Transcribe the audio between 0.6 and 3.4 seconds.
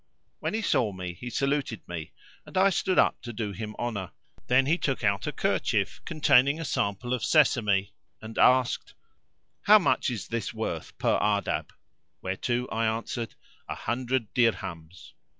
saw me he saluted me, and I stood up to